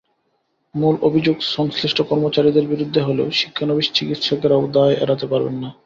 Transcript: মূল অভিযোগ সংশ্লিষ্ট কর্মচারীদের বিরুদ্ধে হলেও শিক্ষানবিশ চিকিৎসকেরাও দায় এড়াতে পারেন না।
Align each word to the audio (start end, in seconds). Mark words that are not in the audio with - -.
মূল 0.75 0.95
অভিযোগ 1.01 1.37
সংশ্লিষ্ট 1.55 1.99
কর্মচারীদের 2.01 2.65
বিরুদ্ধে 2.67 3.01
হলেও 3.01 3.27
শিক্ষানবিশ 3.31 3.87
চিকিৎসকেরাও 3.93 4.63
দায় 4.67 4.95
এড়াতে 4.95 5.25
পারেন 5.27 5.55
না। 5.63 5.69